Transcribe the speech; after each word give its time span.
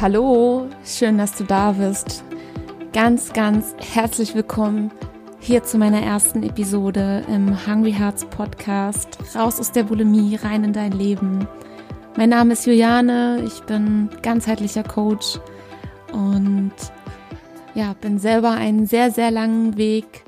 Hallo, 0.00 0.68
schön, 0.84 1.18
dass 1.18 1.34
du 1.34 1.42
da 1.42 1.72
bist. 1.72 2.22
Ganz, 2.92 3.32
ganz 3.32 3.74
herzlich 3.80 4.32
willkommen 4.32 4.92
hier 5.40 5.64
zu 5.64 5.76
meiner 5.76 6.00
ersten 6.00 6.44
Episode 6.44 7.24
im 7.26 7.66
Hungry 7.66 7.94
Hearts 7.94 8.24
Podcast. 8.26 9.18
Raus 9.34 9.58
aus 9.58 9.72
der 9.72 9.82
Bulimie, 9.82 10.36
rein 10.36 10.62
in 10.62 10.72
dein 10.72 10.92
Leben. 10.92 11.48
Mein 12.16 12.28
Name 12.28 12.52
ist 12.52 12.64
Juliane, 12.64 13.42
ich 13.44 13.60
bin 13.64 14.08
ganzheitlicher 14.22 14.84
Coach 14.84 15.40
und 16.12 16.74
ja, 17.74 17.96
bin 18.00 18.20
selber 18.20 18.52
einen 18.52 18.86
sehr, 18.86 19.10
sehr 19.10 19.32
langen 19.32 19.76
Weg 19.76 20.22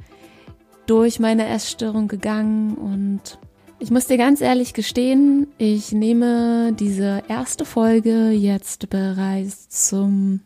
durch 0.86 1.20
meine 1.20 1.46
Essstörung 1.46 2.08
gegangen 2.08 2.74
und 2.74 3.38
ich 3.80 3.90
muss 3.90 4.06
dir 4.06 4.18
ganz 4.18 4.42
ehrlich 4.42 4.74
gestehen, 4.74 5.48
ich 5.56 5.92
nehme 5.92 6.74
diese 6.74 7.22
erste 7.28 7.64
Folge 7.64 8.28
jetzt 8.28 8.90
bereits 8.90 9.70
zum 9.70 10.40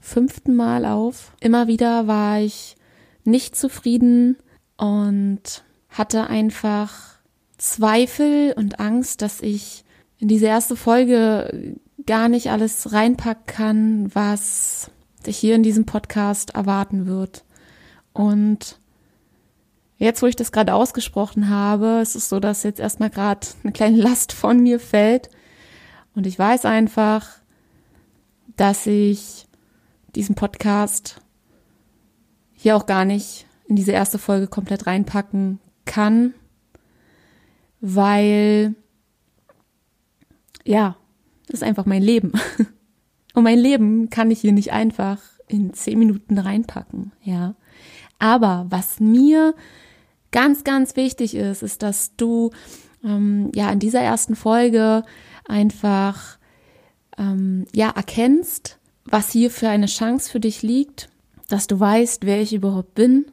fünften 0.00 0.54
Mal 0.54 0.86
auf. 0.86 1.32
Immer 1.40 1.66
wieder 1.66 2.06
war 2.06 2.40
ich 2.40 2.76
nicht 3.24 3.56
zufrieden 3.56 4.36
und 4.76 5.64
hatte 5.88 6.28
einfach 6.28 7.18
Zweifel 7.58 8.54
und 8.56 8.78
Angst, 8.78 9.20
dass 9.20 9.40
ich 9.40 9.84
in 10.18 10.28
diese 10.28 10.46
erste 10.46 10.76
Folge 10.76 11.76
gar 12.06 12.28
nicht 12.28 12.50
alles 12.50 12.92
reinpacken 12.92 13.46
kann, 13.46 14.14
was 14.14 14.90
dich 15.26 15.36
hier 15.36 15.56
in 15.56 15.64
diesem 15.64 15.86
Podcast 15.86 16.54
erwarten 16.54 17.06
wird. 17.06 17.44
Und 18.12 18.78
Jetzt, 20.00 20.22
wo 20.22 20.26
ich 20.26 20.34
das 20.34 20.50
gerade 20.50 20.72
ausgesprochen 20.72 21.50
habe, 21.50 22.00
ist 22.00 22.16
es 22.16 22.30
so, 22.30 22.40
dass 22.40 22.62
jetzt 22.62 22.80
erstmal 22.80 23.10
gerade 23.10 23.46
eine 23.62 23.72
kleine 23.72 23.98
Last 23.98 24.32
von 24.32 24.58
mir 24.58 24.80
fällt. 24.80 25.28
Und 26.14 26.26
ich 26.26 26.38
weiß 26.38 26.64
einfach, 26.64 27.28
dass 28.56 28.86
ich 28.86 29.46
diesen 30.14 30.36
Podcast 30.36 31.20
hier 32.54 32.76
auch 32.76 32.86
gar 32.86 33.04
nicht 33.04 33.44
in 33.68 33.76
diese 33.76 33.92
erste 33.92 34.18
Folge 34.18 34.46
komplett 34.46 34.86
reinpacken 34.86 35.60
kann, 35.84 36.32
weil, 37.82 38.74
ja, 40.64 40.96
das 41.46 41.56
ist 41.60 41.62
einfach 41.62 41.84
mein 41.84 42.02
Leben. 42.02 42.32
Und 43.34 43.44
mein 43.44 43.58
Leben 43.58 44.08
kann 44.08 44.30
ich 44.30 44.40
hier 44.40 44.52
nicht 44.52 44.72
einfach 44.72 45.20
in 45.46 45.74
zehn 45.74 45.98
Minuten 45.98 46.38
reinpacken, 46.38 47.12
ja. 47.22 47.54
Aber 48.18 48.64
was 48.70 48.98
mir 48.98 49.54
ganz, 50.30 50.64
ganz 50.64 50.96
wichtig 50.96 51.34
ist, 51.34 51.62
ist, 51.62 51.82
dass 51.82 52.16
du 52.16 52.50
ähm, 53.04 53.50
ja 53.54 53.70
in 53.70 53.78
dieser 53.78 54.00
ersten 54.00 54.36
Folge 54.36 55.02
einfach 55.46 56.38
ähm, 57.18 57.66
ja 57.74 57.90
erkennst, 57.90 58.78
was 59.04 59.30
hier 59.30 59.50
für 59.50 59.68
eine 59.68 59.86
Chance 59.86 60.30
für 60.30 60.40
dich 60.40 60.62
liegt, 60.62 61.08
dass 61.48 61.66
du 61.66 61.78
weißt, 61.78 62.24
wer 62.24 62.40
ich 62.40 62.52
überhaupt 62.52 62.94
bin 62.94 63.26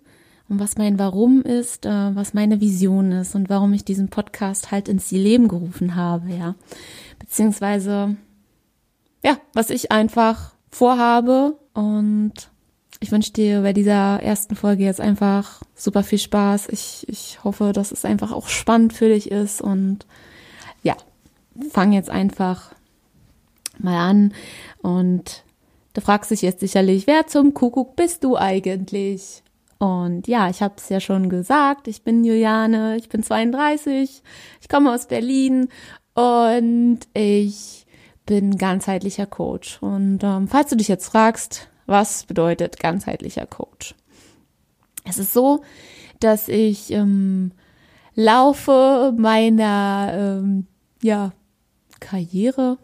und 0.50 0.60
was 0.60 0.78
mein 0.78 0.98
Warum 0.98 1.42
ist, 1.42 1.86
äh, 1.86 2.16
was 2.16 2.34
meine 2.34 2.62
Vision 2.62 3.12
ist 3.12 3.36
und 3.36 3.50
warum 3.50 3.74
ich 3.74 3.86
diesen 3.86 4.10
Podcast 4.10 4.72
halt 4.72 4.88
ins 4.88 5.12
Leben 5.12 5.48
gerufen 5.48 5.96
habe, 5.96 6.30
ja. 6.32 6.56
Beziehungsweise, 7.20 8.16
ja, 9.24 9.38
was 9.54 9.70
ich 9.70 9.92
einfach 9.92 10.54
vorhabe 10.70 11.58
und 11.74 12.50
ich 13.00 13.12
wünsche 13.12 13.32
dir 13.32 13.62
bei 13.62 13.74
dieser 13.74 14.22
ersten 14.22 14.56
Folge 14.56 14.84
jetzt 14.84 15.02
einfach 15.02 15.62
super 15.76 16.04
viel 16.04 16.20
Spaß. 16.20 16.70
Ich, 16.70 17.06
ich 17.08 17.44
hoffe, 17.44 17.72
dass 17.74 17.92
es 17.92 18.06
einfach 18.06 18.32
auch 18.32 18.48
spannend 18.48 18.94
für 18.94 19.10
dich 19.10 19.32
ist 19.32 19.62
und 19.62 20.06
ja, 20.84 20.96
fang 21.72 21.92
jetzt 21.92 22.10
einfach 22.10 22.74
mal 23.78 23.98
an 23.98 24.34
und 24.82 25.44
du 25.94 26.02
fragst 26.02 26.32
dich 26.32 26.42
jetzt 26.42 26.60
sicherlich, 26.60 27.08
wer 27.08 27.28
zum 27.28 27.54
Kuckuck 27.54 27.96
bist 27.96 28.24
du 28.24 28.38
eigentlich? 28.38 29.44
Und 29.80 30.28
ja, 30.28 30.50
ich 30.50 30.64
habe 30.64 30.74
es 30.78 30.90
ja 30.90 31.00
schon 31.00 31.30
gesagt, 31.30 31.88
ich 31.88 32.02
bin 32.02 32.24
Juliane, 32.24 32.98
ich 32.98 33.10
bin 33.10 33.22
32, 33.22 34.24
ich 34.62 34.70
komme 34.70 34.92
aus 34.92 35.08
Berlin 35.08 35.70
und 36.16 37.00
ich 37.14 37.86
bin 38.26 38.58
ganzheitlicher 38.58 39.28
Coach. 39.28 39.78
Und 39.82 40.24
ähm, 40.24 40.48
falls 40.48 40.72
du 40.72 40.78
dich 40.78 40.88
jetzt 40.88 41.08
fragst, 41.08 41.70
was 41.88 42.26
bedeutet 42.26 42.80
ganzheitlicher 42.80 43.48
Coach? 43.48 43.96
Es 45.06 45.18
ist 45.18 45.34
so, 45.34 45.64
dass 46.20 46.48
ich 46.48 46.92
im 46.92 47.52
Laufe 48.14 49.14
meiner 49.18 50.12
ähm, 50.14 50.68
ja, 51.02 51.32
Karriere, 52.00 52.78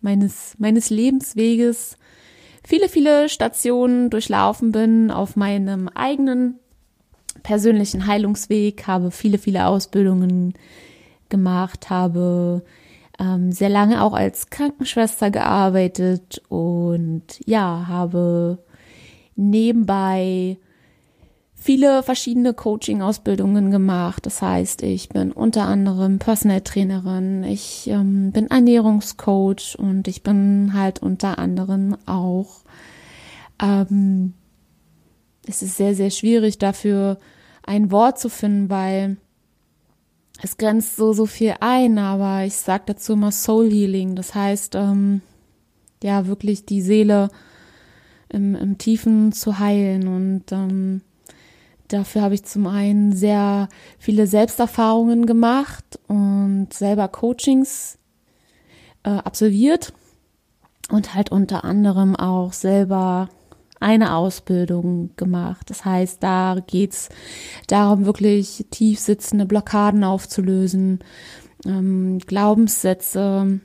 meines, 0.00 0.54
meines 0.58 0.90
Lebensweges 0.90 1.96
viele, 2.64 2.88
viele 2.88 3.28
Stationen 3.28 4.10
durchlaufen 4.10 4.72
bin 4.72 5.10
auf 5.10 5.36
meinem 5.36 5.88
eigenen 5.88 6.58
persönlichen 7.42 8.06
Heilungsweg, 8.06 8.86
habe 8.86 9.10
viele, 9.10 9.38
viele 9.38 9.66
Ausbildungen 9.66 10.54
gemacht, 11.28 11.90
habe 11.90 12.62
ähm, 13.20 13.52
sehr 13.52 13.68
lange 13.68 14.02
auch 14.02 14.14
als 14.14 14.48
Krankenschwester 14.48 15.30
gearbeitet 15.30 16.42
und 16.48 17.24
ja, 17.44 17.84
habe 17.86 18.58
nebenbei 19.36 20.58
viele 21.54 22.02
verschiedene 22.02 22.54
Coaching-Ausbildungen 22.54 23.70
gemacht. 23.70 24.24
Das 24.24 24.40
heißt, 24.40 24.82
ich 24.82 25.10
bin 25.10 25.32
unter 25.32 25.66
anderem 25.66 26.18
Personal 26.18 26.62
Trainerin, 26.62 27.44
ich 27.44 27.86
ähm, 27.88 28.32
bin 28.32 28.50
Ernährungscoach 28.50 29.76
und 29.78 30.08
ich 30.08 30.22
bin 30.22 30.72
halt 30.74 31.02
unter 31.02 31.38
anderem 31.38 31.96
auch, 32.06 32.62
ähm, 33.62 34.32
es 35.46 35.62
ist 35.62 35.76
sehr, 35.76 35.94
sehr 35.94 36.10
schwierig 36.10 36.58
dafür 36.58 37.18
ein 37.62 37.90
Wort 37.90 38.18
zu 38.18 38.30
finden, 38.30 38.70
weil 38.70 39.18
es 40.42 40.56
grenzt 40.56 40.96
so, 40.96 41.12
so 41.12 41.26
viel 41.26 41.54
ein, 41.60 41.98
aber 41.98 42.44
ich 42.44 42.56
sage 42.56 42.84
dazu 42.86 43.12
immer 43.12 43.32
Soul 43.32 43.70
Healing. 43.70 44.16
Das 44.16 44.34
heißt, 44.34 44.74
ähm, 44.74 45.20
ja, 46.02 46.26
wirklich 46.26 46.64
die 46.64 46.80
Seele 46.80 47.28
im, 48.28 48.54
im 48.54 48.78
Tiefen 48.78 49.32
zu 49.32 49.58
heilen. 49.58 50.08
Und 50.08 50.52
ähm, 50.52 51.02
dafür 51.88 52.22
habe 52.22 52.34
ich 52.34 52.44
zum 52.44 52.66
einen 52.66 53.12
sehr 53.12 53.68
viele 53.98 54.26
Selbsterfahrungen 54.26 55.26
gemacht 55.26 55.98
und 56.06 56.68
selber 56.72 57.08
Coachings 57.08 57.98
äh, 59.02 59.10
absolviert 59.10 59.92
und 60.90 61.14
halt 61.14 61.30
unter 61.30 61.64
anderem 61.64 62.16
auch 62.16 62.52
selber 62.52 63.28
eine 63.80 64.14
Ausbildung 64.14 65.10
gemacht. 65.16 65.70
Das 65.70 65.84
heißt, 65.84 66.22
da 66.22 66.58
geht's 66.66 67.08
darum, 67.66 68.04
wirklich 68.04 68.66
tief 68.70 69.00
sitzende 69.00 69.46
Blockaden 69.46 70.04
aufzulösen, 70.04 71.00
ähm, 71.64 72.18
Glaubenssätze 72.18 73.60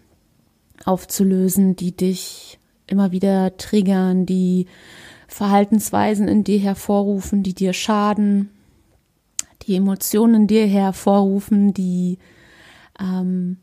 aufzulösen, 0.86 1.76
die 1.76 1.96
dich 1.96 2.60
immer 2.88 3.12
wieder 3.12 3.58
triggern, 3.58 4.26
die 4.26 4.68
Verhaltensweisen 5.28 6.28
in 6.28 6.44
dir 6.44 6.60
hervorrufen, 6.60 7.44
die 7.44 7.54
dir 7.54 7.74
schaden, 7.74 8.50
die 9.64 9.76
Emotionen 9.76 10.44
in 10.44 10.48
dir 10.48 10.68
hervorrufen, 10.68 11.74
die 11.74 12.20
ähm, 13.00 13.58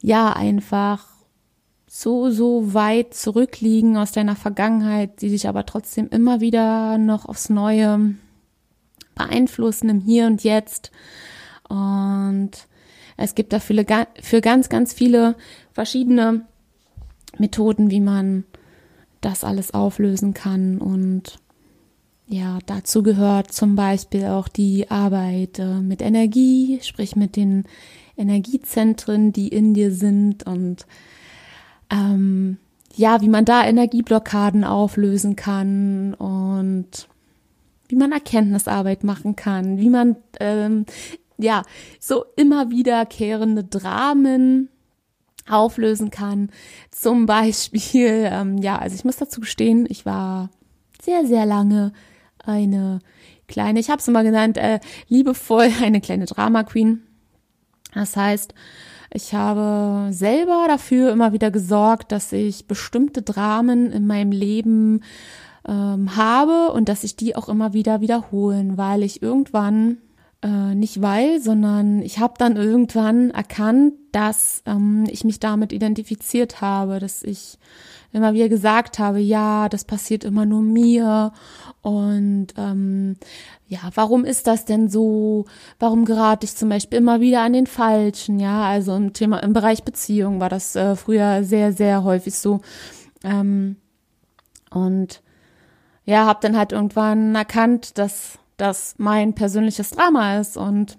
ja 0.00 0.32
einfach 0.32 1.15
so, 1.98 2.30
so 2.30 2.74
weit 2.74 3.14
zurückliegen 3.14 3.96
aus 3.96 4.12
deiner 4.12 4.36
Vergangenheit, 4.36 5.22
die 5.22 5.30
dich 5.30 5.48
aber 5.48 5.64
trotzdem 5.64 6.10
immer 6.10 6.42
wieder 6.42 6.98
noch 6.98 7.24
aufs 7.24 7.48
Neue 7.48 8.16
beeinflussen 9.14 9.88
im 9.88 10.00
Hier 10.00 10.26
und 10.26 10.44
Jetzt. 10.44 10.92
Und 11.70 12.50
es 13.16 13.34
gibt 13.34 13.54
da 13.54 13.60
viele, 13.60 13.86
für 14.20 14.42
ganz, 14.42 14.68
ganz 14.68 14.92
viele 14.92 15.36
verschiedene 15.72 16.44
Methoden, 17.38 17.90
wie 17.90 18.00
man 18.00 18.44
das 19.22 19.42
alles 19.42 19.72
auflösen 19.72 20.34
kann. 20.34 20.76
Und 20.76 21.38
ja, 22.26 22.58
dazu 22.66 23.02
gehört 23.02 23.52
zum 23.52 23.74
Beispiel 23.74 24.26
auch 24.26 24.48
die 24.48 24.90
Arbeit 24.90 25.60
äh, 25.60 25.80
mit 25.80 26.02
Energie, 26.02 26.78
sprich 26.82 27.16
mit 27.16 27.36
den 27.36 27.64
Energiezentren, 28.18 29.32
die 29.32 29.48
in 29.48 29.72
dir 29.72 29.92
sind 29.92 30.46
und 30.46 30.84
ähm, 31.90 32.58
ja, 32.94 33.20
wie 33.20 33.28
man 33.28 33.44
da 33.44 33.64
Energieblockaden 33.64 34.64
auflösen 34.64 35.36
kann 35.36 36.14
und 36.14 37.08
wie 37.88 37.96
man 37.96 38.12
Erkenntnisarbeit 38.12 39.04
machen 39.04 39.36
kann, 39.36 39.78
wie 39.78 39.90
man 39.90 40.16
ähm, 40.40 40.86
ja 41.38 41.62
so 42.00 42.24
immer 42.36 42.70
wiederkehrende 42.70 43.64
Dramen 43.64 44.70
auflösen 45.48 46.10
kann. 46.10 46.50
Zum 46.90 47.26
Beispiel, 47.26 48.28
ähm, 48.30 48.58
ja, 48.58 48.78
also 48.78 48.96
ich 48.96 49.04
muss 49.04 49.16
dazu 49.16 49.42
stehen, 49.42 49.86
ich 49.88 50.06
war 50.06 50.50
sehr, 51.00 51.26
sehr 51.26 51.46
lange 51.46 51.92
eine 52.38 53.00
kleine, 53.46 53.78
ich 53.78 53.90
habe 53.90 54.00
es 54.00 54.08
immer 54.08 54.22
genannt, 54.22 54.56
äh, 54.56 54.80
liebevoll 55.08 55.70
eine 55.82 56.00
kleine 56.00 56.26
Drama 56.26 56.64
Queen. 56.64 57.02
Das 57.94 58.16
heißt, 58.16 58.54
Ich 59.12 59.34
habe 59.34 60.12
selber 60.12 60.66
dafür 60.68 61.12
immer 61.12 61.32
wieder 61.32 61.50
gesorgt, 61.50 62.12
dass 62.12 62.32
ich 62.32 62.66
bestimmte 62.66 63.22
Dramen 63.22 63.92
in 63.92 64.06
meinem 64.06 64.32
Leben 64.32 65.02
ähm, 65.66 66.16
habe 66.16 66.72
und 66.72 66.88
dass 66.88 67.04
ich 67.04 67.16
die 67.16 67.36
auch 67.36 67.48
immer 67.48 67.72
wieder 67.72 68.00
wiederholen, 68.00 68.76
weil 68.76 69.02
ich 69.02 69.22
irgendwann 69.22 69.98
äh, 70.42 70.74
nicht 70.74 71.02
weil, 71.02 71.40
sondern 71.40 72.02
ich 72.02 72.18
habe 72.18 72.34
dann 72.38 72.56
irgendwann 72.56 73.30
erkannt, 73.30 73.94
dass 74.12 74.62
ähm, 74.66 75.04
ich 75.10 75.24
mich 75.24 75.40
damit 75.40 75.72
identifiziert 75.72 76.60
habe, 76.60 76.98
dass 76.98 77.22
ich 77.22 77.58
immer 78.16 78.34
wieder 78.34 78.48
gesagt 78.48 78.98
habe, 78.98 79.20
ja, 79.20 79.68
das 79.68 79.84
passiert 79.84 80.24
immer 80.24 80.46
nur 80.46 80.62
mir 80.62 81.32
und 81.82 82.48
ähm, 82.56 83.16
ja, 83.68 83.78
warum 83.94 84.24
ist 84.24 84.46
das 84.46 84.64
denn 84.64 84.88
so? 84.88 85.44
Warum 85.78 86.04
gerate 86.04 86.44
ich 86.44 86.56
zum 86.56 86.68
Beispiel 86.68 86.98
immer 86.98 87.20
wieder 87.20 87.42
an 87.42 87.52
den 87.52 87.66
Falschen? 87.66 88.40
Ja, 88.40 88.64
also 88.64 88.96
im 88.96 89.12
Thema 89.12 89.42
im 89.42 89.52
Bereich 89.52 89.84
Beziehung 89.84 90.40
war 90.40 90.48
das 90.48 90.74
äh, 90.76 90.96
früher 90.96 91.44
sehr, 91.44 91.72
sehr 91.72 92.02
häufig 92.04 92.34
so. 92.34 92.60
Ähm, 93.22 93.76
und 94.70 95.22
ja, 96.04 96.26
habe 96.26 96.38
dann 96.42 96.56
halt 96.56 96.72
irgendwann 96.72 97.34
erkannt, 97.34 97.98
dass 97.98 98.38
das 98.56 98.94
mein 98.98 99.34
persönliches 99.34 99.90
Drama 99.90 100.38
ist 100.38 100.56
und 100.56 100.96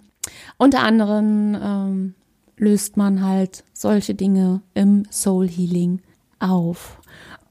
unter 0.58 0.80
anderem 0.84 1.58
ähm, 1.62 2.16
löst 2.58 2.98
man 2.98 3.25
halt 3.25 3.63
solche 3.74 4.16
Dinge 4.16 4.62
im 4.74 5.06
Soul 5.12 5.48
Healing 5.48 6.02
auf. 6.40 7.00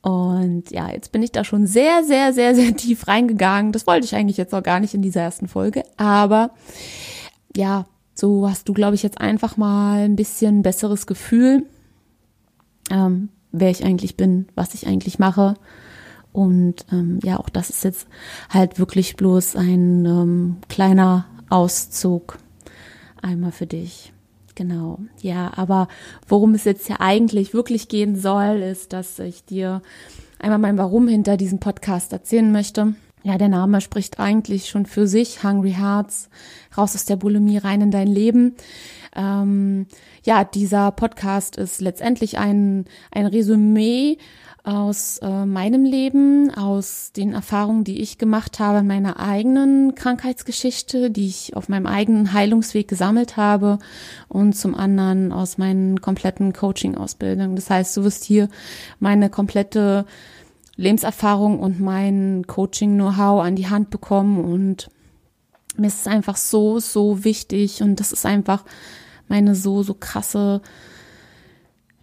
Und 0.06 0.70
ja, 0.70 0.88
jetzt 0.92 1.10
bin 1.10 1.24
ich 1.24 1.32
da 1.32 1.42
schon 1.42 1.66
sehr, 1.66 2.04
sehr, 2.04 2.32
sehr, 2.32 2.54
sehr 2.54 2.76
tief 2.76 3.08
reingegangen. 3.08 3.72
Das 3.72 3.88
wollte 3.88 4.04
ich 4.04 4.14
eigentlich 4.14 4.36
jetzt 4.36 4.54
auch 4.54 4.62
gar 4.62 4.78
nicht 4.78 4.94
in 4.94 5.02
dieser 5.02 5.22
ersten 5.22 5.48
Folge. 5.48 5.82
Aber 5.96 6.52
ja, 7.56 7.86
so 8.14 8.48
hast 8.48 8.68
du, 8.68 8.72
glaube 8.72 8.94
ich, 8.94 9.02
jetzt 9.02 9.20
einfach 9.20 9.56
mal 9.56 10.04
ein 10.04 10.14
bisschen 10.14 10.62
besseres 10.62 11.08
Gefühl, 11.08 11.66
ähm, 12.88 13.30
wer 13.50 13.70
ich 13.70 13.84
eigentlich 13.84 14.16
bin, 14.16 14.46
was 14.54 14.74
ich 14.74 14.86
eigentlich 14.86 15.18
mache. 15.18 15.54
Und 16.32 16.86
ähm, 16.92 17.18
ja, 17.24 17.40
auch 17.40 17.48
das 17.48 17.68
ist 17.68 17.82
jetzt 17.82 18.06
halt 18.48 18.78
wirklich 18.78 19.16
bloß 19.16 19.56
ein 19.56 20.06
ähm, 20.06 20.56
kleiner 20.68 21.26
Auszug 21.50 22.38
einmal 23.20 23.50
für 23.50 23.66
dich. 23.66 24.12
Genau, 24.56 24.98
ja, 25.20 25.52
aber 25.54 25.86
worum 26.26 26.54
es 26.54 26.64
jetzt 26.64 26.88
ja 26.88 26.96
eigentlich 26.98 27.52
wirklich 27.52 27.88
gehen 27.88 28.16
soll, 28.16 28.62
ist, 28.62 28.94
dass 28.94 29.18
ich 29.18 29.44
dir 29.44 29.82
einmal 30.38 30.58
mein 30.58 30.78
Warum 30.78 31.08
hinter 31.08 31.36
diesem 31.36 31.60
Podcast 31.60 32.14
erzählen 32.14 32.50
möchte. 32.50 32.94
Ja, 33.22 33.36
der 33.36 33.50
Name 33.50 33.82
spricht 33.82 34.18
eigentlich 34.18 34.70
schon 34.70 34.86
für 34.86 35.06
sich. 35.06 35.44
Hungry 35.44 35.72
Hearts, 35.72 36.30
raus 36.74 36.94
aus 36.94 37.04
der 37.04 37.16
Bulimie, 37.16 37.58
rein 37.58 37.82
in 37.82 37.90
dein 37.90 38.08
Leben. 38.08 38.54
Ähm, 39.14 39.86
ja, 40.24 40.44
dieser 40.44 40.90
Podcast 40.90 41.56
ist 41.56 41.82
letztendlich 41.82 42.38
ein, 42.38 42.86
ein 43.10 43.26
Resümee 43.26 44.16
aus 44.66 45.18
äh, 45.18 45.46
meinem 45.46 45.84
Leben, 45.84 46.52
aus 46.52 47.12
den 47.12 47.32
Erfahrungen, 47.32 47.84
die 47.84 48.00
ich 48.00 48.18
gemacht 48.18 48.58
habe 48.58 48.78
in 48.78 48.86
meiner 48.88 49.20
eigenen 49.20 49.94
Krankheitsgeschichte, 49.94 51.10
die 51.12 51.28
ich 51.28 51.54
auf 51.54 51.68
meinem 51.68 51.86
eigenen 51.86 52.32
Heilungsweg 52.32 52.88
gesammelt 52.88 53.36
habe 53.36 53.78
und 54.28 54.54
zum 54.54 54.74
anderen 54.74 55.32
aus 55.32 55.56
meinen 55.56 56.00
kompletten 56.00 56.52
Coaching-Ausbildungen. 56.52 57.54
Das 57.54 57.70
heißt, 57.70 57.96
du 57.96 58.02
wirst 58.02 58.24
hier 58.24 58.48
meine 58.98 59.30
komplette 59.30 60.04
Lebenserfahrung 60.74 61.60
und 61.60 61.78
mein 61.80 62.44
Coaching-Know-how 62.48 63.44
an 63.44 63.54
die 63.54 63.68
Hand 63.68 63.90
bekommen 63.90 64.44
und 64.44 64.90
mir 65.76 65.86
ist 65.86 66.00
es 66.00 66.06
einfach 66.08 66.36
so, 66.36 66.80
so 66.80 67.22
wichtig 67.22 67.82
und 67.82 68.00
das 68.00 68.10
ist 68.10 68.26
einfach 68.26 68.64
meine 69.28 69.54
so, 69.54 69.84
so 69.84 69.94
krasse 69.94 70.60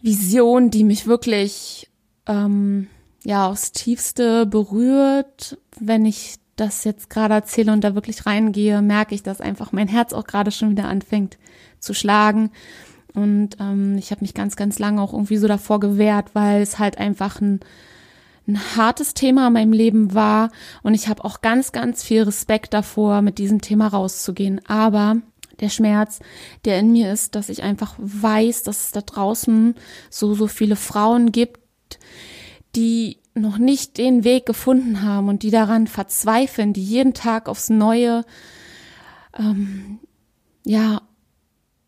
Vision, 0.01 0.69
die 0.69 0.85
mich 0.85 1.07
wirklich 1.07 1.89
ähm, 2.27 2.87
ja 3.23 3.47
aufs 3.47 3.71
Tiefste 3.71 4.45
berührt. 4.45 5.57
Wenn 5.79 6.05
ich 6.05 6.35
das 6.55 6.83
jetzt 6.83 7.09
gerade 7.09 7.33
erzähle 7.33 7.73
und 7.73 7.83
da 7.83 7.95
wirklich 7.95 8.25
reingehe, 8.25 8.81
merke 8.81 9.15
ich, 9.15 9.23
dass 9.23 9.41
einfach 9.41 9.71
mein 9.71 9.87
Herz 9.87 10.13
auch 10.13 10.25
gerade 10.25 10.51
schon 10.51 10.71
wieder 10.71 10.85
anfängt 10.85 11.37
zu 11.79 11.93
schlagen. 11.93 12.51
Und 13.13 13.57
ähm, 13.59 13.97
ich 13.97 14.11
habe 14.11 14.21
mich 14.21 14.33
ganz, 14.33 14.55
ganz 14.55 14.79
lange 14.79 15.01
auch 15.01 15.13
irgendwie 15.13 15.37
so 15.37 15.47
davor 15.47 15.79
gewehrt, 15.79 16.31
weil 16.33 16.61
es 16.61 16.79
halt 16.79 16.97
einfach 16.97 17.41
ein, 17.41 17.59
ein 18.47 18.59
hartes 18.75 19.13
Thema 19.13 19.47
in 19.47 19.53
meinem 19.53 19.73
Leben 19.73 20.13
war. 20.13 20.51
Und 20.81 20.93
ich 20.93 21.07
habe 21.07 21.23
auch 21.23 21.41
ganz, 21.41 21.71
ganz 21.71 22.03
viel 22.03 22.23
Respekt 22.23 22.73
davor, 22.73 23.21
mit 23.21 23.37
diesem 23.37 23.61
Thema 23.61 23.87
rauszugehen. 23.87 24.61
Aber 24.67 25.17
der 25.59 25.69
Schmerz, 25.69 26.19
der 26.65 26.79
in 26.79 26.91
mir 26.91 27.11
ist, 27.11 27.35
dass 27.35 27.49
ich 27.49 27.61
einfach 27.63 27.95
weiß, 27.97 28.63
dass 28.63 28.85
es 28.85 28.91
da 28.91 29.01
draußen 29.01 29.75
so, 30.09 30.33
so 30.33 30.47
viele 30.47 30.75
Frauen 30.75 31.31
gibt, 31.31 31.59
die 32.75 33.19
noch 33.35 33.57
nicht 33.57 33.97
den 33.97 34.23
Weg 34.23 34.45
gefunden 34.45 35.01
haben 35.01 35.27
und 35.27 35.43
die 35.43 35.51
daran 35.51 35.87
verzweifeln, 35.87 36.73
die 36.73 36.83
jeden 36.83 37.13
Tag 37.13 37.49
aufs 37.49 37.69
Neue, 37.69 38.23
ähm, 39.37 39.99
ja, 40.65 41.01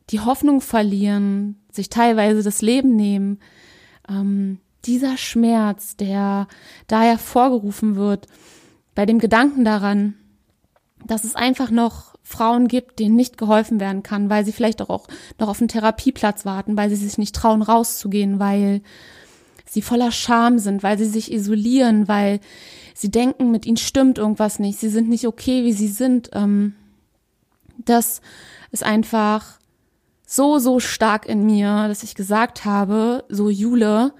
die 0.09 0.19
Hoffnung 0.19 0.61
verlieren, 0.61 1.61
sich 1.71 1.89
teilweise 1.89 2.43
das 2.43 2.61
Leben 2.61 2.95
nehmen. 2.95 3.39
Ähm, 4.09 4.59
dieser 4.85 5.17
Schmerz, 5.17 5.95
der 5.95 6.47
da 6.87 7.01
hervorgerufen 7.01 7.95
wird, 7.95 8.27
bei 8.93 9.05
dem 9.05 9.19
Gedanken 9.19 9.65
daran, 9.65 10.15
dass 11.05 11.23
es 11.23 11.35
einfach 11.35 11.69
noch 11.69 12.15
Frauen 12.23 12.67
gibt, 12.67 12.99
denen 12.99 13.15
nicht 13.15 13.37
geholfen 13.37 13.79
werden 13.79 14.01
kann, 14.01 14.29
weil 14.29 14.45
sie 14.45 14.51
vielleicht 14.51 14.81
auch 14.81 15.07
noch 15.39 15.47
auf 15.47 15.59
einen 15.59 15.67
Therapieplatz 15.67 16.45
warten, 16.45 16.75
weil 16.75 16.89
sie 16.89 16.95
sich 16.95 17.17
nicht 17.17 17.35
trauen, 17.35 17.61
rauszugehen, 17.61 18.39
weil 18.39 18.81
sie 19.67 19.81
voller 19.81 20.11
Scham 20.11 20.59
sind, 20.59 20.83
weil 20.83 20.97
sie 20.97 21.05
sich 21.05 21.31
isolieren, 21.31 22.07
weil 22.07 22.39
sie 22.93 23.09
denken, 23.09 23.51
mit 23.51 23.65
ihnen 23.65 23.77
stimmt 23.77 24.17
irgendwas 24.17 24.59
nicht, 24.59 24.79
sie 24.79 24.89
sind 24.89 25.09
nicht 25.09 25.27
okay, 25.27 25.63
wie 25.63 25.73
sie 25.73 25.87
sind. 25.87 26.29
Ähm, 26.33 26.75
das 27.83 28.21
ist 28.71 28.83
einfach 28.83 29.59
so, 30.25 30.59
so 30.59 30.79
stark 30.79 31.25
in 31.27 31.45
mir, 31.45 31.87
dass 31.87 32.03
ich 32.03 32.15
gesagt 32.15 32.65
habe, 32.65 33.25
so 33.29 33.49
Jule, 33.49 34.13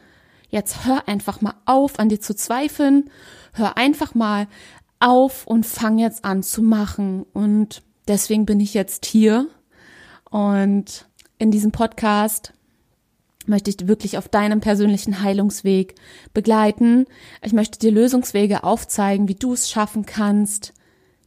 jetzt 0.50 0.86
hör 0.86 1.07
einfach 1.07 1.42
mal 1.42 1.56
auf, 1.65 2.00
an 2.00 2.09
dir 2.09 2.19
zu 2.19 2.36
zweifeln, 2.36 3.10
hör 3.53 3.77
einfach 3.77 4.13
mal 4.13 4.48
auf 5.00 5.48
und 5.48 5.65
fang 5.65 5.98
jetzt 5.98 6.25
an 6.25 6.43
zu 6.43 6.62
machen. 6.62 7.25
Und 7.34 7.81
deswegen 8.08 8.46
bin 8.46 8.60
ich 8.60 8.74
jetzt 8.74 9.05
hier 9.05 9.48
und 10.29 11.08
in 11.38 11.51
diesem 11.51 11.72
Podcast 11.72 12.53
möchte 13.48 13.70
ich 13.70 13.88
wirklich 13.88 14.18
auf 14.18 14.28
deinem 14.28 14.60
persönlichen 14.60 15.22
Heilungsweg 15.22 15.96
begleiten. 16.34 17.06
Ich 17.44 17.54
möchte 17.54 17.80
dir 17.80 17.92
Lösungswege 17.92 18.64
aufzeigen, 18.64 19.28
wie 19.28 19.36
du 19.36 19.54
es 19.54 19.70
schaffen 19.70 20.06
kannst, 20.06 20.74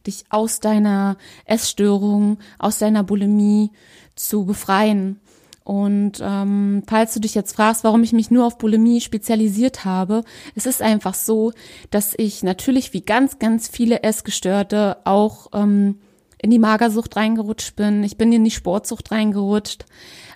dich 0.07 0.25
aus 0.29 0.59
deiner 0.59 1.17
Essstörung, 1.45 2.39
aus 2.57 2.79
deiner 2.79 3.03
Bulimie 3.03 3.71
zu 4.15 4.45
befreien. 4.45 5.19
Und 5.63 6.13
ähm, 6.19 6.81
falls 6.87 7.13
du 7.13 7.19
dich 7.19 7.35
jetzt 7.35 7.55
fragst, 7.55 7.83
warum 7.83 8.01
ich 8.01 8.11
mich 8.11 8.31
nur 8.31 8.47
auf 8.47 8.57
Bulimie 8.57 9.01
spezialisiert 9.01 9.85
habe, 9.85 10.23
es 10.55 10.65
ist 10.65 10.81
einfach 10.81 11.13
so, 11.13 11.51
dass 11.91 12.15
ich 12.17 12.41
natürlich 12.41 12.91
wie 12.93 13.01
ganz, 13.01 13.37
ganz 13.37 13.67
viele 13.67 14.01
Essgestörte 14.01 14.97
auch 15.03 15.49
ähm, 15.53 15.99
in 16.41 16.49
die 16.49 16.57
Magersucht 16.57 17.15
reingerutscht 17.15 17.75
bin. 17.75 18.03
Ich 18.03 18.17
bin 18.17 18.33
in 18.33 18.43
die 18.43 18.49
Sportsucht 18.49 19.11
reingerutscht. 19.11 19.85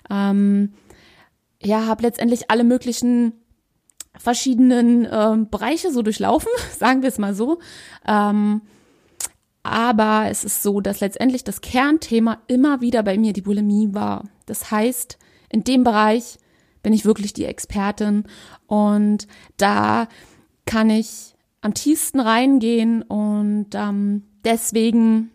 Ähm, 0.08 0.74
ja, 1.64 1.86
habe 1.86 2.02
letztendlich 2.02 2.50
alle 2.50 2.64
möglichen 2.64 3.32
verschiedenen 4.16 5.08
ähm, 5.10 5.50
Bereiche 5.50 5.90
so 5.90 6.02
durchlaufen, 6.02 6.50
sagen 6.78 7.02
wir 7.02 7.08
es 7.08 7.18
mal 7.18 7.34
so. 7.34 7.58
Ähm, 8.06 8.62
aber 9.62 10.26
es 10.28 10.44
ist 10.44 10.62
so, 10.62 10.80
dass 10.80 11.00
letztendlich 11.00 11.42
das 11.42 11.62
Kernthema 11.62 12.38
immer 12.48 12.80
wieder 12.80 13.02
bei 13.02 13.16
mir 13.16 13.32
die 13.32 13.40
Bulimie 13.40 13.94
war. 13.94 14.24
Das 14.46 14.70
heißt, 14.70 15.18
in 15.48 15.64
dem 15.64 15.84
Bereich 15.84 16.38
bin 16.82 16.92
ich 16.92 17.06
wirklich 17.06 17.32
die 17.32 17.46
Expertin 17.46 18.24
und 18.66 19.26
da 19.56 20.06
kann 20.66 20.90
ich 20.90 21.34
am 21.62 21.72
tiefsten 21.72 22.20
reingehen 22.20 23.02
und 23.02 23.68
ähm, 23.74 24.24
deswegen 24.44 25.30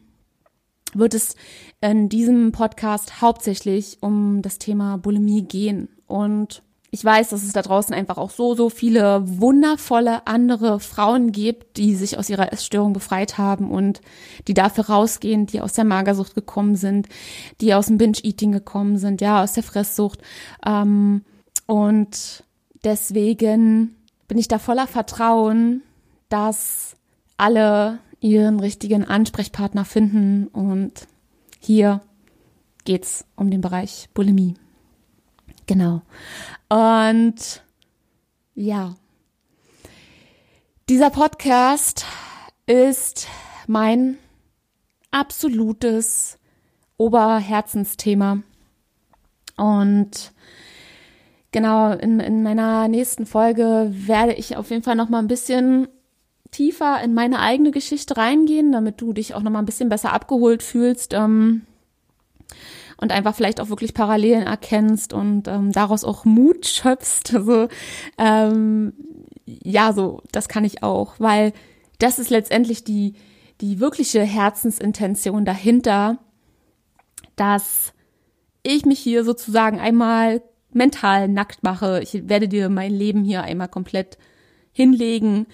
wird 0.94 1.16
es 1.16 1.36
in 1.82 2.08
diesem 2.08 2.52
Podcast 2.52 3.22
hauptsächlich 3.22 3.98
um 4.02 4.44
das 4.44 4.60
Thema 4.60 4.98
Bulimie 4.98 5.44
gehen. 5.44 5.90
Und 6.10 6.64
ich 6.92 7.06
weiß, 7.06 7.30
dass 7.30 7.44
es 7.44 7.54
da 7.54 7.62
draußen 7.62 7.94
einfach 7.94 8.18
auch 8.18 8.32
so, 8.32 8.56
so 8.56 8.70
viele 8.70 9.22
wundervolle 9.24 10.26
andere 10.26 10.80
Frauen 10.80 11.32
gibt, 11.32 11.78
die 11.78 11.96
sich 11.96 12.18
aus 12.18 12.30
ihrer 12.30 12.52
Essstörung 12.52 12.94
befreit 12.94 13.38
haben 13.38 13.70
und 13.70 14.02
die 14.48 14.56
dafür 14.56 14.90
rausgehen, 14.90 15.46
die 15.46 15.62
aus 15.62 15.74
der 15.74 15.86
Magersucht 15.86 16.34
gekommen 16.34 16.76
sind, 16.76 17.08
die 17.62 17.76
aus 17.76 17.88
dem 17.88 18.00
Binge-Eating 18.00 18.52
gekommen 18.52 18.98
sind, 18.98 19.22
ja, 19.22 19.44
aus 19.44 19.54
der 19.54 19.64
Fresssucht. 19.64 20.20
Ähm, 20.66 21.24
und 21.68 22.44
deswegen 22.84 23.96
bin 24.28 24.40
ich 24.40 24.48
da 24.48 24.58
voller 24.58 24.88
Vertrauen, 24.88 25.84
dass 26.30 26.96
alle 27.38 28.00
ihren 28.20 28.60
richtigen 28.60 29.06
Ansprechpartner 29.06 29.86
finden 29.86 30.48
und 30.48 31.08
hier 31.60 32.02
geht's 32.84 33.26
um 33.36 33.52
den 33.52 33.62
Bereich 33.62 34.10
Bulimie. 34.16 34.56
Genau. 35.70 36.02
Und 36.68 37.62
ja, 38.56 38.96
dieser 40.90 41.12
Podcast 41.12 42.08
ist 42.66 43.28
mein 43.68 44.18
absolutes 45.12 46.40
Oberherzensthema. 46.98 48.42
Und 49.58 50.32
genau, 51.52 51.92
in, 51.92 52.20
in 52.20 52.42
meiner 52.42 52.88
nächsten 52.88 53.28
Folge 53.28 53.92
werde 53.92 54.34
ich 54.34 54.58
auf 54.58 54.72
jeden 54.72 54.82
Fall 54.82 54.96
noch 54.96 55.10
mal 55.10 55.20
ein 55.20 55.28
bisschen 55.28 55.88
tiefer 56.50 57.00
in 57.04 57.14
meine 57.14 57.42
eigene 57.42 57.70
Geschichte 57.70 58.18
reingehen, 58.18 58.72
damit 58.72 59.00
du 59.02 59.14
dich 59.14 59.36
auch 59.36 59.44
noch 59.44 59.52
mal 59.52 59.60
ein 59.60 59.68
bisschen 59.68 59.90
besser 59.90 60.14
abgeholt 60.14 60.64
fühlst 60.64 61.14
ähm, 61.14 61.62
und 63.00 63.12
einfach 63.12 63.36
vielleicht 63.36 63.62
auch 63.62 63.70
wirklich 63.70 63.94
Parallelen 63.94 64.44
erkennst 64.44 65.14
und 65.14 65.48
ähm, 65.48 65.72
daraus 65.72 66.04
auch 66.04 66.26
Mut 66.26 66.66
schöpfst. 66.66 67.34
Also 67.40 67.68
ähm, 68.18 68.94
ja, 69.46 69.94
so 69.94 70.22
das 70.32 70.50
kann 70.50 70.66
ich 70.66 70.84
auch, 70.84 71.16
weil 71.20 71.54
das 72.00 72.20
ist 72.20 72.30
letztendlich 72.30 72.84
die 72.84 73.14
die 73.62 73.80
wirkliche 73.80 74.22
Herzensintention 74.22 75.44
dahinter, 75.46 76.18
dass 77.36 77.94
ich 78.64 78.86
mich 78.86 79.00
hier 79.00 79.24
sozusagen 79.24 79.80
einmal 79.80 80.42
mental 80.72 81.28
nackt 81.28 81.64
mache. 81.64 82.02
Ich 82.02 82.30
werde 82.30 82.48
dir 82.48 82.70
mein 82.70 82.94
Leben 82.94 83.24
hier 83.24 83.44
einmal 83.44 83.68
komplett 83.68 84.18
hinlegen 84.72 85.48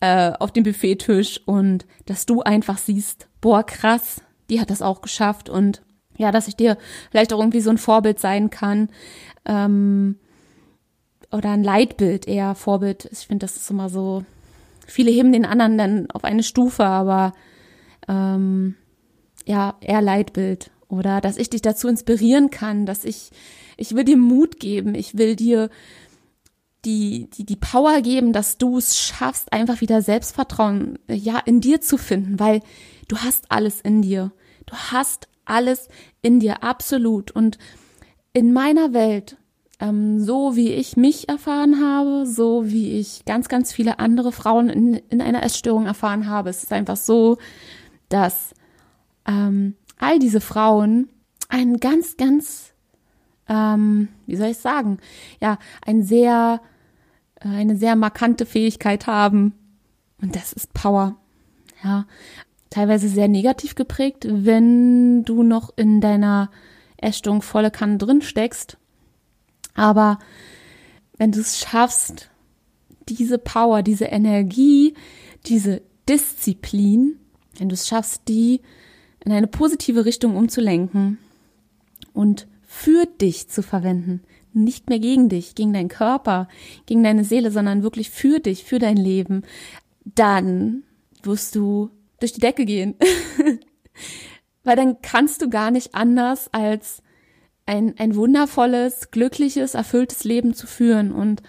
äh, 0.00 0.32
auf 0.38 0.52
den 0.52 0.64
Buffettisch 0.64 1.40
und 1.44 1.86
dass 2.06 2.26
du 2.26 2.42
einfach 2.42 2.78
siehst, 2.78 3.28
boah, 3.40 3.64
krass, 3.64 4.20
die 4.50 4.60
hat 4.60 4.70
das 4.70 4.82
auch 4.82 5.02
geschafft 5.02 5.48
und 5.48 5.82
ja, 6.18 6.30
dass 6.30 6.48
ich 6.48 6.56
dir 6.56 6.76
vielleicht 7.10 7.32
auch 7.32 7.38
irgendwie 7.38 7.60
so 7.60 7.70
ein 7.70 7.78
Vorbild 7.78 8.20
sein 8.20 8.50
kann 8.50 8.90
ähm, 9.46 10.18
oder 11.32 11.50
ein 11.50 11.64
Leitbild 11.64 12.28
eher 12.28 12.54
Vorbild. 12.54 13.08
Ich 13.10 13.26
finde, 13.26 13.44
das 13.46 13.56
ist 13.56 13.70
immer 13.70 13.88
so. 13.88 14.24
Viele 14.86 15.10
heben 15.10 15.32
den 15.32 15.44
anderen 15.44 15.78
dann 15.78 16.10
auf 16.10 16.24
eine 16.24 16.42
Stufe, 16.42 16.84
aber 16.84 17.32
ähm, 18.08 18.74
ja, 19.46 19.76
eher 19.80 20.02
Leitbild 20.02 20.70
oder 20.88 21.20
dass 21.20 21.36
ich 21.36 21.50
dich 21.50 21.62
dazu 21.62 21.88
inspirieren 21.88 22.50
kann, 22.50 22.86
dass 22.86 23.04
ich 23.04 23.30
ich 23.78 23.94
will 23.94 24.04
dir 24.04 24.16
Mut 24.16 24.60
geben, 24.60 24.94
ich 24.94 25.16
will 25.16 25.36
dir 25.36 25.70
die, 26.84 27.28
die, 27.30 27.44
die 27.44 27.56
Power 27.56 28.02
geben, 28.02 28.32
dass 28.32 28.58
du 28.58 28.78
es 28.78 28.98
schaffst, 28.98 29.52
einfach 29.52 29.80
wieder 29.80 30.02
Selbstvertrauen, 30.02 30.98
ja, 31.08 31.38
in 31.38 31.60
dir 31.60 31.80
zu 31.80 31.96
finden, 31.96 32.38
weil 32.38 32.60
du 33.08 33.16
hast 33.18 33.50
alles 33.50 33.80
in 33.80 34.02
dir. 34.02 34.32
Du 34.66 34.74
hast 34.74 35.28
alles 35.48 35.88
in 36.22 36.40
dir, 36.40 36.62
absolut. 36.62 37.30
Und 37.30 37.58
in 38.32 38.52
meiner 38.52 38.92
Welt, 38.92 39.36
ähm, 39.80 40.20
so 40.20 40.56
wie 40.56 40.72
ich 40.72 40.96
mich 40.96 41.28
erfahren 41.28 41.80
habe, 41.80 42.26
so 42.26 42.70
wie 42.70 42.98
ich 42.98 43.24
ganz, 43.24 43.48
ganz 43.48 43.72
viele 43.72 43.98
andere 43.98 44.32
Frauen 44.32 44.68
in, 44.68 44.94
in 44.94 45.20
einer 45.20 45.42
Essstörung 45.42 45.86
erfahren 45.86 46.28
habe, 46.28 46.50
es 46.50 46.62
ist 46.62 46.72
einfach 46.72 46.96
so, 46.96 47.38
dass 48.08 48.54
ähm, 49.26 49.74
all 49.98 50.18
diese 50.18 50.40
Frauen 50.40 51.08
einen 51.48 51.78
ganz, 51.78 52.16
ganz 52.16 52.68
ähm, 53.48 54.08
wie 54.26 54.36
soll 54.36 54.48
ich 54.48 54.58
sagen, 54.58 54.98
ja, 55.40 55.58
ein 55.84 56.02
sehr, 56.02 56.60
äh, 57.40 57.48
eine 57.48 57.76
sehr 57.76 57.96
markante 57.96 58.46
Fähigkeit 58.46 59.06
haben. 59.06 59.54
Und 60.20 60.36
das 60.36 60.52
ist 60.52 60.72
Power. 60.74 61.16
Ja, 61.82 62.06
teilweise 62.70 63.08
sehr 63.08 63.28
negativ 63.28 63.74
geprägt, 63.74 64.26
wenn 64.28 65.24
du 65.24 65.42
noch 65.42 65.70
in 65.76 66.00
deiner 66.00 66.50
Essstörung 66.96 67.42
volle 67.42 67.70
Kanne 67.70 67.98
drin 67.98 68.22
steckst. 68.22 68.76
Aber 69.74 70.18
wenn 71.16 71.32
du 71.32 71.40
es 71.40 71.58
schaffst, 71.58 72.30
diese 73.08 73.38
Power, 73.38 73.82
diese 73.82 74.06
Energie, 74.06 74.94
diese 75.46 75.82
Disziplin, 76.08 77.16
wenn 77.58 77.68
du 77.68 77.74
es 77.74 77.88
schaffst, 77.88 78.22
die 78.28 78.60
in 79.24 79.32
eine 79.32 79.46
positive 79.46 80.04
Richtung 80.04 80.36
umzulenken 80.36 81.18
und 82.12 82.46
für 82.62 83.06
dich 83.06 83.48
zu 83.48 83.62
verwenden. 83.62 84.22
Nicht 84.52 84.88
mehr 84.88 84.98
gegen 84.98 85.28
dich, 85.28 85.54
gegen 85.54 85.72
deinen 85.72 85.88
Körper, 85.88 86.48
gegen 86.86 87.02
deine 87.02 87.24
Seele, 87.24 87.50
sondern 87.50 87.82
wirklich 87.82 88.10
für 88.10 88.40
dich, 88.40 88.64
für 88.64 88.78
dein 88.78 88.96
Leben. 88.96 89.42
Dann 90.04 90.82
wirst 91.22 91.54
du 91.54 91.90
durch 92.20 92.32
die 92.32 92.40
Decke 92.40 92.64
gehen. 92.64 92.94
Weil 94.64 94.76
dann 94.76 95.00
kannst 95.02 95.42
du 95.42 95.48
gar 95.48 95.70
nicht 95.70 95.94
anders 95.94 96.52
als 96.52 97.02
ein, 97.66 97.94
ein 97.98 98.16
wundervolles, 98.16 99.10
glückliches, 99.10 99.74
erfülltes 99.74 100.24
Leben 100.24 100.54
zu 100.54 100.66
führen. 100.66 101.12
Und 101.12 101.42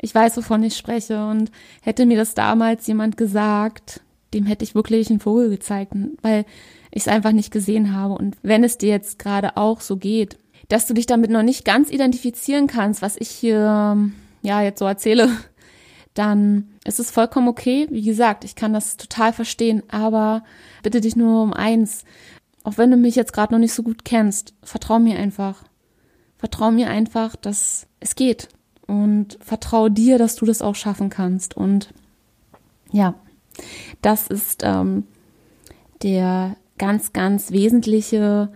ich 0.00 0.14
weiß, 0.14 0.36
wovon 0.36 0.62
ich 0.62 0.76
spreche. 0.76 1.26
Und 1.26 1.50
hätte 1.82 2.06
mir 2.06 2.16
das 2.16 2.34
damals 2.34 2.86
jemand 2.86 3.16
gesagt, 3.16 4.00
dem 4.34 4.46
hätte 4.46 4.64
ich 4.64 4.74
wirklich 4.74 5.10
einen 5.10 5.20
Vogel 5.20 5.50
gezeigt, 5.50 5.92
weil 6.22 6.44
ich 6.90 7.02
es 7.02 7.08
einfach 7.08 7.32
nicht 7.32 7.52
gesehen 7.52 7.94
habe. 7.94 8.14
Und 8.14 8.36
wenn 8.42 8.64
es 8.64 8.78
dir 8.78 8.90
jetzt 8.90 9.18
gerade 9.18 9.56
auch 9.56 9.80
so 9.80 9.96
geht, 9.96 10.38
dass 10.68 10.86
du 10.86 10.94
dich 10.94 11.06
damit 11.06 11.30
noch 11.30 11.42
nicht 11.42 11.64
ganz 11.64 11.90
identifizieren 11.90 12.66
kannst, 12.66 13.02
was 13.02 13.16
ich 13.18 13.28
hier 13.28 14.10
ja 14.42 14.62
jetzt 14.62 14.78
so 14.78 14.86
erzähle, 14.86 15.30
dann 16.14 16.68
ist 16.84 17.00
es 17.00 17.10
vollkommen 17.10 17.48
okay. 17.48 17.86
Wie 17.90 18.02
gesagt, 18.02 18.44
ich 18.44 18.54
kann 18.54 18.72
das 18.72 18.96
total 18.96 19.32
verstehen, 19.32 19.82
aber 19.88 20.44
bitte 20.82 21.00
dich 21.00 21.16
nur 21.16 21.42
um 21.42 21.52
eins. 21.52 22.04
Auch 22.64 22.78
wenn 22.78 22.90
du 22.90 22.96
mich 22.96 23.16
jetzt 23.16 23.32
gerade 23.32 23.52
noch 23.52 23.58
nicht 23.58 23.72
so 23.72 23.82
gut 23.82 24.04
kennst, 24.04 24.54
vertrau 24.62 24.98
mir 24.98 25.18
einfach. 25.18 25.64
Vertrau 26.38 26.70
mir 26.70 26.90
einfach, 26.90 27.36
dass 27.36 27.86
es 28.00 28.14
geht. 28.14 28.48
Und 28.86 29.38
vertrau 29.40 29.88
dir, 29.88 30.18
dass 30.18 30.36
du 30.36 30.44
das 30.44 30.60
auch 30.60 30.74
schaffen 30.74 31.08
kannst. 31.08 31.56
Und 31.56 31.94
ja, 32.90 33.14
das 34.02 34.26
ist 34.26 34.62
ähm, 34.64 35.04
der 36.02 36.56
ganz, 36.78 37.12
ganz 37.12 37.52
wesentliche 37.52 38.52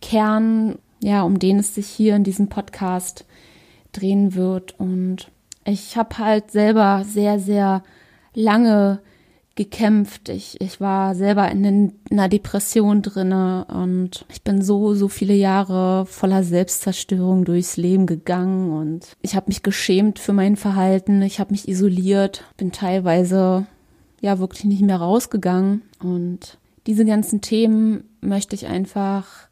Kern 0.00 0.78
ja, 1.02 1.22
um 1.22 1.38
den 1.38 1.58
es 1.58 1.74
sich 1.74 1.88
hier 1.88 2.16
in 2.16 2.24
diesem 2.24 2.48
Podcast 2.48 3.26
drehen 3.92 4.34
wird. 4.34 4.78
Und 4.78 5.30
ich 5.64 5.96
habe 5.96 6.18
halt 6.18 6.50
selber 6.50 7.04
sehr, 7.06 7.38
sehr 7.38 7.82
lange 8.34 9.00
gekämpft. 9.54 10.28
Ich, 10.28 10.60
ich 10.60 10.80
war 10.80 11.14
selber 11.14 11.50
in, 11.50 11.64
in 11.64 11.92
einer 12.10 12.28
Depression 12.28 13.02
drinne 13.02 13.66
und 13.68 14.24
ich 14.30 14.42
bin 14.42 14.62
so, 14.62 14.94
so 14.94 15.08
viele 15.08 15.34
Jahre 15.34 16.06
voller 16.06 16.42
Selbstzerstörung 16.42 17.44
durchs 17.44 17.76
Leben 17.76 18.06
gegangen 18.06 18.72
und 18.72 19.12
ich 19.20 19.36
habe 19.36 19.48
mich 19.48 19.62
geschämt 19.62 20.18
für 20.18 20.32
mein 20.32 20.56
Verhalten. 20.56 21.20
Ich 21.22 21.38
habe 21.38 21.52
mich 21.52 21.68
isoliert, 21.68 22.44
bin 22.56 22.72
teilweise 22.72 23.66
ja 24.20 24.38
wirklich 24.38 24.64
nicht 24.64 24.82
mehr 24.82 24.96
rausgegangen 24.96 25.82
und 26.02 26.58
diese 26.86 27.04
ganzen 27.04 27.42
Themen 27.42 28.04
möchte 28.20 28.56
ich 28.56 28.66
einfach 28.66 29.48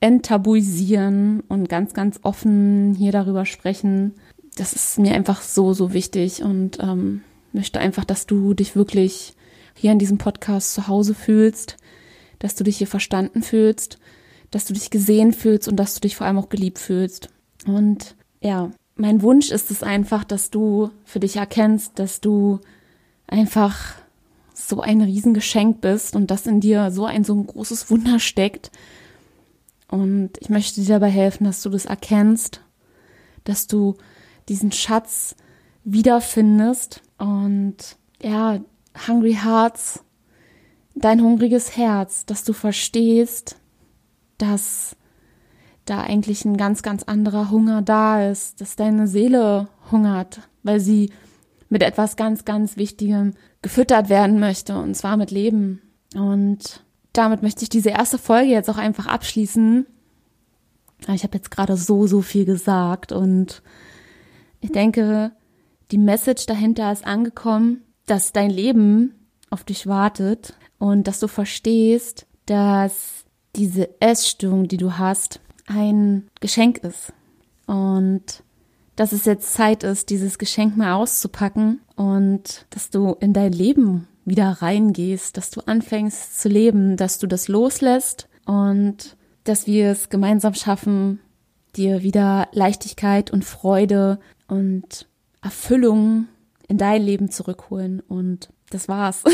enttabuisieren 0.00 1.40
und 1.48 1.68
ganz, 1.68 1.94
ganz 1.94 2.18
offen 2.22 2.94
hier 2.94 3.12
darüber 3.12 3.46
sprechen. 3.46 4.14
Das 4.56 4.72
ist 4.72 4.98
mir 4.98 5.14
einfach 5.14 5.40
so, 5.40 5.72
so 5.72 5.92
wichtig 5.92 6.42
und 6.42 6.78
ähm, 6.80 7.22
möchte 7.52 7.80
einfach, 7.80 8.04
dass 8.04 8.26
du 8.26 8.54
dich 8.54 8.76
wirklich 8.76 9.34
hier 9.74 9.92
in 9.92 9.98
diesem 9.98 10.18
Podcast 10.18 10.74
zu 10.74 10.88
Hause 10.88 11.14
fühlst, 11.14 11.76
dass 12.38 12.54
du 12.54 12.64
dich 12.64 12.76
hier 12.76 12.86
verstanden 12.86 13.42
fühlst, 13.42 13.98
dass 14.50 14.66
du 14.66 14.74
dich 14.74 14.90
gesehen 14.90 15.32
fühlst 15.32 15.68
und 15.68 15.76
dass 15.76 15.94
du 15.94 16.00
dich 16.00 16.16
vor 16.16 16.26
allem 16.26 16.38
auch 16.38 16.50
geliebt 16.50 16.78
fühlst. 16.78 17.28
Und 17.66 18.14
ja, 18.40 18.70
mein 18.96 19.22
Wunsch 19.22 19.50
ist 19.50 19.70
es 19.70 19.82
einfach, 19.82 20.24
dass 20.24 20.50
du 20.50 20.90
für 21.04 21.20
dich 21.20 21.36
erkennst, 21.36 21.98
dass 21.98 22.20
du 22.20 22.60
einfach 23.26 23.94
so 24.52 24.80
ein 24.80 25.00
Riesengeschenk 25.00 25.80
bist 25.80 26.14
und 26.14 26.30
dass 26.30 26.46
in 26.46 26.60
dir 26.60 26.90
so 26.90 27.06
ein 27.06 27.24
so 27.24 27.34
ein 27.34 27.46
großes 27.46 27.90
Wunder 27.90 28.18
steckt 28.18 28.70
und 29.92 30.30
ich 30.40 30.48
möchte 30.48 30.80
dir 30.80 30.88
dabei 30.88 31.10
helfen, 31.10 31.44
dass 31.44 31.60
du 31.60 31.68
das 31.68 31.84
erkennst, 31.84 32.62
dass 33.44 33.66
du 33.66 33.96
diesen 34.48 34.72
Schatz 34.72 35.36
wiederfindest 35.84 37.02
und 37.18 37.76
ja, 38.22 38.60
Hungry 39.06 39.38
Hearts, 39.42 40.04
dein 40.94 41.22
hungriges 41.22 41.76
Herz, 41.76 42.26
dass 42.26 42.44
du 42.44 42.52
verstehst, 42.52 43.56
dass 44.38 44.96
da 45.84 46.00
eigentlich 46.02 46.44
ein 46.44 46.56
ganz, 46.56 46.82
ganz 46.82 47.02
anderer 47.02 47.50
Hunger 47.50 47.82
da 47.82 48.28
ist, 48.30 48.60
dass 48.60 48.76
deine 48.76 49.08
Seele 49.08 49.68
hungert, 49.90 50.40
weil 50.62 50.80
sie 50.80 51.10
mit 51.68 51.82
etwas 51.82 52.16
ganz, 52.16 52.44
ganz 52.44 52.76
Wichtigem 52.76 53.34
gefüttert 53.62 54.08
werden 54.08 54.38
möchte, 54.38 54.76
und 54.76 54.94
zwar 54.94 55.16
mit 55.16 55.30
Leben. 55.30 55.80
Und 56.14 56.84
damit 57.12 57.42
möchte 57.42 57.62
ich 57.62 57.68
diese 57.68 57.90
erste 57.90 58.18
Folge 58.18 58.50
jetzt 58.50 58.68
auch 58.68 58.76
einfach 58.76 59.06
abschließen. 59.06 59.86
Ich 61.08 61.24
habe 61.24 61.36
jetzt 61.36 61.50
gerade 61.50 61.76
so, 61.76 62.06
so 62.06 62.20
viel 62.20 62.44
gesagt 62.44 63.10
und 63.10 63.62
ich 64.62 64.72
denke, 64.72 65.32
die 65.90 65.98
Message 65.98 66.46
dahinter 66.46 66.90
ist 66.90 67.04
angekommen, 67.04 67.82
dass 68.06 68.32
dein 68.32 68.48
Leben 68.48 69.28
auf 69.50 69.64
dich 69.64 69.86
wartet 69.86 70.54
und 70.78 71.06
dass 71.06 71.20
du 71.20 71.28
verstehst, 71.28 72.26
dass 72.46 73.24
diese 73.54 74.00
Essstörung, 74.00 74.68
die 74.68 74.78
du 74.78 74.96
hast, 74.96 75.40
ein 75.66 76.28
Geschenk 76.40 76.78
ist. 76.78 77.12
und 77.66 78.42
dass 78.96 79.12
es 79.12 79.24
jetzt 79.24 79.54
Zeit 79.54 79.84
ist, 79.84 80.10
dieses 80.10 80.38
Geschenk 80.38 80.76
mal 80.76 80.92
auszupacken 80.92 81.80
und 81.96 82.66
dass 82.70 82.90
du 82.90 83.16
in 83.20 83.32
dein 83.32 83.52
Leben 83.52 84.06
wieder 84.24 84.50
reingehst, 84.60 85.36
dass 85.36 85.50
du 85.50 85.60
anfängst 85.62 86.40
zu 86.40 86.48
leben, 86.48 86.96
dass 86.96 87.18
du 87.18 87.26
das 87.26 87.48
loslässt 87.48 88.28
und 88.44 89.16
dass 89.44 89.66
wir 89.66 89.90
es 89.90 90.10
gemeinsam 90.10 90.54
schaffen, 90.54 91.20
dir 91.74 92.02
wieder 92.02 92.48
Leichtigkeit 92.52 93.30
und 93.30 93.44
Freude 93.44 94.18
und 94.52 95.08
Erfüllung 95.40 96.28
in 96.68 96.76
dein 96.76 97.02
Leben 97.02 97.30
zurückholen. 97.30 98.00
Und 98.00 98.50
das 98.68 98.86
war's. 98.86 99.24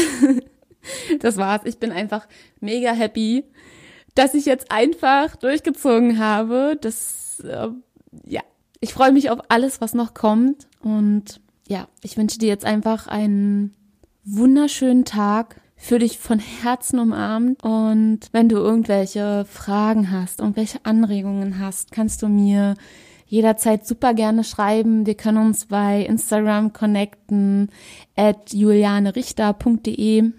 das 1.21 1.37
war's. 1.37 1.63
Ich 1.65 1.79
bin 1.79 1.91
einfach 1.91 2.29
mega 2.61 2.93
happy, 2.93 3.45
dass 4.15 4.35
ich 4.35 4.47
jetzt 4.47 4.71
einfach 4.71 5.35
durchgezogen 5.35 6.21
habe. 6.21 6.79
Das, 6.81 7.41
äh, 7.41 7.69
ja, 8.27 8.43
ich 8.79 8.95
freue 8.95 9.11
mich 9.11 9.31
auf 9.31 9.41
alles, 9.49 9.81
was 9.81 9.93
noch 9.93 10.15
kommt. 10.15 10.69
Und 10.81 11.41
ja, 11.67 11.89
ich 12.05 12.17
wünsche 12.17 12.39
dir 12.39 12.49
jetzt 12.49 12.65
einfach 12.65 13.09
einen 13.09 13.75
wunderschönen 14.25 15.05
Tag. 15.05 15.61
Für 15.81 16.01
dich 16.01 16.19
von 16.19 16.41
Herzen 16.41 16.99
umarmt. 17.01 17.63
Und 17.63 18.21
wenn 18.33 18.49
du 18.49 18.57
irgendwelche 18.57 19.45
Fragen 19.49 20.13
hast, 20.13 20.41
irgendwelche 20.41 20.85
Anregungen 20.85 21.59
hast, 21.61 21.93
kannst 21.93 22.23
du 22.23 22.29
mir 22.29 22.75
jederzeit 23.29 23.87
super 23.87 24.15
gerne 24.15 24.43
schreiben. 24.43 25.07
Wir 25.07 25.15
können 25.15 25.39
uns 25.39 25.67
bei 25.67 26.03
Instagram 26.03 26.73
connecten 26.73 27.71
at 28.17 28.53
julianerichter.de 28.53 30.33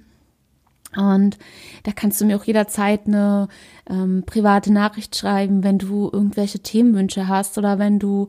und 0.95 1.37
da 1.83 1.91
kannst 1.91 2.19
du 2.19 2.25
mir 2.25 2.35
auch 2.35 2.43
jederzeit 2.43 3.05
eine 3.05 3.47
ähm, 3.87 4.23
private 4.25 4.73
Nachricht 4.73 5.15
schreiben, 5.15 5.63
wenn 5.63 5.77
du 5.77 6.09
irgendwelche 6.11 6.59
Themenwünsche 6.59 7.27
hast 7.27 7.57
oder 7.59 7.77
wenn 7.77 7.99
du 7.99 8.27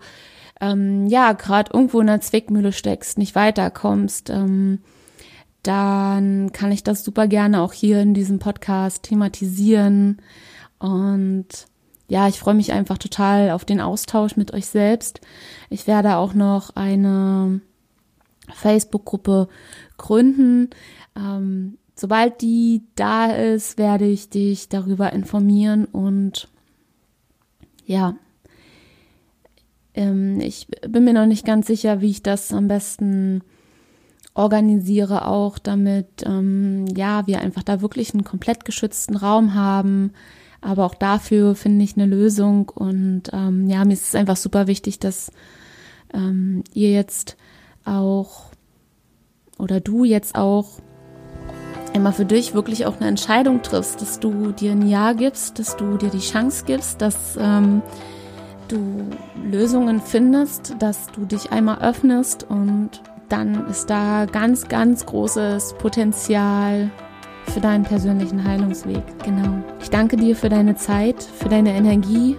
ähm, 0.60 1.06
ja 1.06 1.32
gerade 1.32 1.72
irgendwo 1.72 2.00
in 2.00 2.08
der 2.08 2.20
Zwickmühle 2.20 2.72
steckst, 2.72 3.16
nicht 3.16 3.34
weiterkommst. 3.34 4.28
Ähm, 4.28 4.80
dann 5.62 6.52
kann 6.52 6.72
ich 6.72 6.84
das 6.84 7.02
super 7.04 7.26
gerne 7.26 7.62
auch 7.62 7.72
hier 7.72 8.00
in 8.00 8.14
diesem 8.14 8.38
Podcast 8.38 9.04
thematisieren. 9.04 10.20
Und 10.78 11.66
ja, 12.10 12.26
ich 12.26 12.40
freue 12.40 12.54
mich 12.54 12.72
einfach 12.72 12.98
total 12.98 13.50
auf 13.50 13.64
den 13.64 13.80
Austausch 13.80 14.36
mit 14.36 14.52
euch 14.52 14.66
selbst. 14.66 15.20
Ich 15.70 15.86
werde 15.86 16.16
auch 16.16 16.34
noch 16.34 16.74
eine 16.74 17.60
Facebook-Gruppe 18.52 19.48
gründen. 19.96 20.70
Ähm, 21.16 21.78
sobald 21.94 22.40
die 22.42 22.82
da 22.96 23.26
ist, 23.26 23.78
werde 23.78 24.06
ich 24.06 24.28
dich 24.28 24.68
darüber 24.68 25.12
informieren 25.12 25.84
und 25.84 26.48
ja, 27.86 28.16
ähm, 29.94 30.40
ich 30.40 30.66
bin 30.88 31.04
mir 31.04 31.12
noch 31.12 31.26
nicht 31.26 31.46
ganz 31.46 31.68
sicher, 31.68 32.00
wie 32.00 32.10
ich 32.10 32.24
das 32.24 32.52
am 32.52 32.66
besten 32.66 33.42
organisiere, 34.34 35.28
auch 35.28 35.60
damit, 35.60 36.24
ähm, 36.26 36.86
ja, 36.96 37.28
wir 37.28 37.40
einfach 37.40 37.62
da 37.62 37.80
wirklich 37.80 38.14
einen 38.14 38.24
komplett 38.24 38.64
geschützten 38.64 39.16
Raum 39.16 39.54
haben, 39.54 40.12
aber 40.60 40.84
auch 40.84 40.94
dafür 40.94 41.54
finde 41.54 41.84
ich 41.84 41.96
eine 41.96 42.06
Lösung. 42.06 42.68
Und 42.68 43.24
ähm, 43.32 43.68
ja, 43.68 43.84
mir 43.84 43.92
ist 43.92 44.08
es 44.08 44.14
einfach 44.14 44.36
super 44.36 44.66
wichtig, 44.66 44.98
dass 44.98 45.32
ähm, 46.12 46.64
ihr 46.72 46.90
jetzt 46.90 47.36
auch 47.84 48.50
oder 49.58 49.80
du 49.80 50.04
jetzt 50.04 50.36
auch 50.36 50.80
immer 51.92 52.12
für 52.12 52.24
dich 52.24 52.54
wirklich 52.54 52.86
auch 52.86 52.96
eine 52.96 53.08
Entscheidung 53.08 53.62
triffst, 53.62 54.00
dass 54.00 54.20
du 54.20 54.52
dir 54.52 54.72
ein 54.72 54.88
Ja 54.88 55.12
gibst, 55.12 55.58
dass 55.58 55.76
du 55.76 55.96
dir 55.96 56.10
die 56.10 56.20
Chance 56.20 56.64
gibst, 56.66 57.00
dass 57.02 57.36
ähm, 57.38 57.82
du 58.68 59.10
Lösungen 59.50 60.00
findest, 60.00 60.76
dass 60.78 61.08
du 61.08 61.24
dich 61.24 61.50
einmal 61.50 61.80
öffnest 61.80 62.44
und 62.48 63.02
dann 63.28 63.66
ist 63.68 63.90
da 63.90 64.26
ganz, 64.26 64.68
ganz 64.68 65.06
großes 65.06 65.74
Potenzial 65.78 66.90
für 67.50 67.60
deinen 67.60 67.84
persönlichen 67.84 68.42
Heilungsweg. 68.44 69.02
Genau. 69.24 69.62
Ich 69.82 69.90
danke 69.90 70.16
dir 70.16 70.36
für 70.36 70.48
deine 70.48 70.76
Zeit, 70.76 71.22
für 71.22 71.48
deine 71.48 71.74
Energie, 71.74 72.36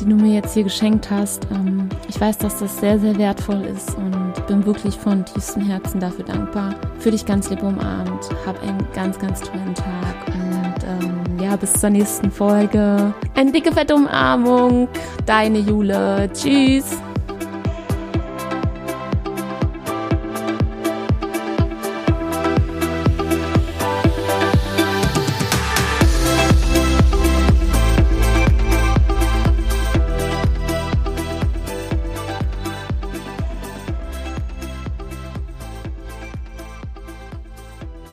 die 0.00 0.04
du 0.04 0.16
mir 0.16 0.34
jetzt 0.34 0.54
hier 0.54 0.64
geschenkt 0.64 1.10
hast. 1.10 1.46
Ähm, 1.52 1.88
ich 2.08 2.20
weiß, 2.20 2.38
dass 2.38 2.58
das 2.58 2.78
sehr, 2.78 2.98
sehr 2.98 3.16
wertvoll 3.18 3.62
ist 3.64 3.96
und 3.96 4.46
bin 4.46 4.64
wirklich 4.64 4.96
von 4.96 5.24
tiefstem 5.24 5.62
Herzen 5.66 6.00
dafür 6.00 6.24
dankbar. 6.24 6.74
Für 6.98 7.10
dich 7.10 7.24
ganz 7.24 7.50
lieb 7.50 7.62
umarmt. 7.62 8.28
Hab 8.46 8.60
einen 8.62 8.86
ganz, 8.94 9.18
ganz 9.18 9.40
tollen 9.40 9.74
Tag 9.74 10.26
und 10.28 11.04
ähm, 11.04 11.42
ja, 11.42 11.56
bis 11.56 11.72
zur 11.74 11.90
nächsten 11.90 12.30
Folge. 12.30 13.12
Eine 13.34 13.52
dicke, 13.52 13.72
fette 13.72 13.94
Umarmung. 13.94 14.88
Deine 15.26 15.58
Jule. 15.58 16.30
Tschüss. 16.32 16.96